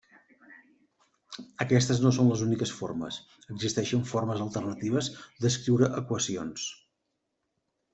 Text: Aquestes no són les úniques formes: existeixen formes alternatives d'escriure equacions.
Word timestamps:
Aquestes 1.65 2.01
no 2.05 2.13
són 2.17 2.31
les 2.33 2.41
úniques 2.47 2.73
formes: 2.79 3.21
existeixen 3.55 4.09
formes 4.15 4.45
alternatives 4.49 5.15
d'escriure 5.45 5.95
equacions. 6.05 6.71